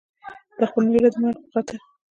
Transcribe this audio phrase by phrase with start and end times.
[0.57, 1.75] د خپل مېړه د مرګ په خاطر.